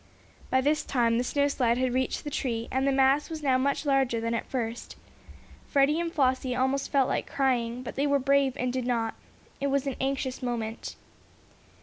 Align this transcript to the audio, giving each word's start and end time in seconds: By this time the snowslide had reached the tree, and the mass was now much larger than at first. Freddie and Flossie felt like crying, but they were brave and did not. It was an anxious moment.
By 0.49 0.61
this 0.61 0.83
time 0.83 1.19
the 1.19 1.23
snowslide 1.23 1.77
had 1.77 1.93
reached 1.93 2.23
the 2.23 2.31
tree, 2.31 2.67
and 2.71 2.87
the 2.87 2.91
mass 2.91 3.29
was 3.29 3.43
now 3.43 3.59
much 3.59 3.85
larger 3.85 4.19
than 4.19 4.33
at 4.33 4.47
first. 4.49 4.95
Freddie 5.67 5.99
and 5.99 6.11
Flossie 6.11 6.55
felt 6.55 7.07
like 7.07 7.29
crying, 7.29 7.83
but 7.83 7.93
they 7.93 8.07
were 8.07 8.17
brave 8.17 8.57
and 8.57 8.73
did 8.73 8.87
not. 8.87 9.13
It 9.59 9.67
was 9.67 9.85
an 9.85 9.95
anxious 10.01 10.41
moment. 10.41 10.95